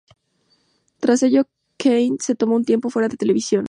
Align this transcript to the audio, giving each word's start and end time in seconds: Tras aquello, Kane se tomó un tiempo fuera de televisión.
Tras 0.99 1.21
aquello, 1.21 1.43
Kane 1.77 2.15
se 2.19 2.33
tomó 2.33 2.55
un 2.55 2.65
tiempo 2.65 2.89
fuera 2.89 3.07
de 3.07 3.17
televisión. 3.17 3.59